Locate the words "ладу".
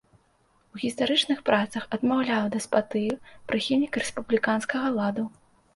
5.03-5.23